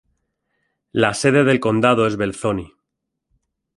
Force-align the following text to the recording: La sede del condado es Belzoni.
La 0.93 1.13
sede 1.13 1.43
del 1.43 1.59
condado 1.59 2.07
es 2.07 2.15
Belzoni. 2.17 2.73